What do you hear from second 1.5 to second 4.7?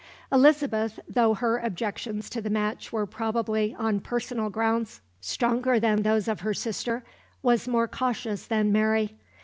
objections to the match were probably, on personal